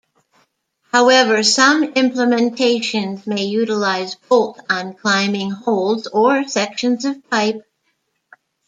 [0.91, 7.61] However, some implementations may utilize bolt on climbing holds or sections of pipe.